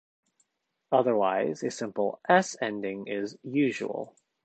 Otherwise, 0.91 1.61
a 1.61 1.69
simple 1.69 2.19
"-s" 2.27 2.57
ending 2.59 3.05
is 3.07 3.37
usual. 3.43 4.15